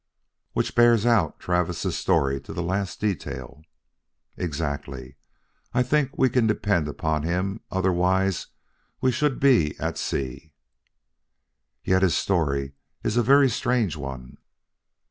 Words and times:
"Which 0.53 0.73
bears 0.73 1.05
out 1.05 1.39
Travis' 1.39 1.95
story 1.95 2.41
to 2.41 2.53
the 2.53 2.63
last 2.63 2.99
detail." 2.99 3.61
"Exactly. 4.35 5.15
I 5.75 5.83
think 5.83 6.17
we 6.17 6.27
can 6.27 6.47
depend 6.47 6.87
upon 6.87 7.21
him; 7.21 7.61
otherwise 7.69 8.47
we 8.99 9.11
should 9.11 9.39
be 9.39 9.77
at 9.79 9.99
sea." 9.99 10.53
"Yet 11.83 12.01
his 12.01 12.17
story 12.17 12.73
is 13.03 13.15
a 13.15 13.21
very 13.21 13.47
strange 13.47 13.95
one." 13.95 14.39